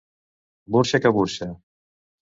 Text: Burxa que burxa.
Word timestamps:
Burxa 0.77 1.01
que 1.05 1.13
burxa. 1.19 1.51